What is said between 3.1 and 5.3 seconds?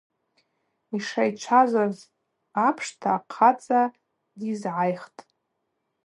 ахъацӏа дйызгӏайхтӏ.